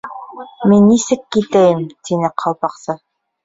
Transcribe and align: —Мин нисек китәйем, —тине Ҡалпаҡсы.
—Мин 0.71 0.81
нисек 0.93 1.21
китәйем, 1.37 1.87
—тине 1.95 2.35
Ҡалпаҡсы. 2.45 3.01